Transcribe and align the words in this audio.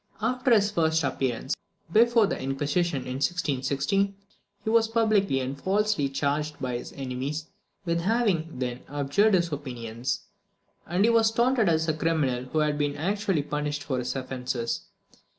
After 0.19 0.51
his 0.55 0.71
first 0.71 1.03
appearance 1.03 1.55
before 1.93 2.25
the 2.25 2.41
Inquisition 2.41 3.03
in 3.03 3.17
1616, 3.21 4.15
he 4.63 4.69
was 4.71 4.87
publicly 4.87 5.39
and 5.41 5.55
falsely 5.61 6.09
charged 6.09 6.59
by 6.59 6.75
his 6.75 6.91
enemies 6.93 7.51
with 7.85 8.01
having 8.01 8.49
then 8.57 8.79
abjured 8.89 9.35
his 9.35 9.51
opinions; 9.53 10.21
and 10.87 11.03
he 11.03 11.11
was 11.11 11.29
taunted 11.29 11.69
as 11.69 11.87
a 11.87 11.93
criminal 11.93 12.45
who 12.45 12.57
had 12.57 12.79
been 12.79 12.95
actually 12.97 13.43
punished 13.43 13.83
for 13.83 13.99
his 13.99 14.15
offences. 14.15 14.85